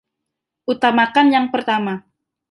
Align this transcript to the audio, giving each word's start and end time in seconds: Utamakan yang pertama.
Utamakan 0.71 1.27
yang 1.35 1.47
pertama. 1.53 1.93